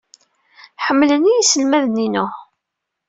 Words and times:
Ḥemmlen-iyi 0.85 1.35
yiselmaden-inu. 1.39 2.25